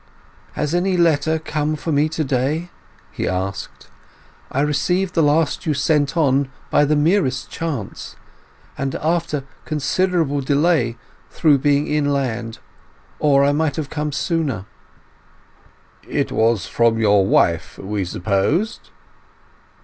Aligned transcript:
"Has 0.53 0.73
any 0.73 0.97
letter 0.97 1.37
come 1.37 1.75
for 1.75 1.91
me 1.91 2.05
lately?" 2.17 2.71
he 3.11 3.27
asked. 3.27 3.87
"I 4.51 4.61
received 4.61 5.13
the 5.13 5.21
last 5.21 5.67
you 5.67 5.75
sent 5.75 6.17
on 6.17 6.49
by 6.71 6.85
the 6.85 6.95
merest 6.95 7.51
chance, 7.51 8.15
and 8.75 8.95
after 8.95 9.43
considerable 9.63 10.41
delay 10.41 10.97
through 11.29 11.59
being 11.59 11.85
inland; 11.85 12.57
or 13.19 13.43
I 13.43 13.51
might 13.51 13.75
have 13.75 13.91
come 13.91 14.11
sooner." 14.11 14.65
"It 16.07 16.31
was 16.31 16.65
from 16.65 16.97
your 16.97 17.23
wife, 17.23 17.77
we 17.77 18.03
supposed?" 18.03 18.89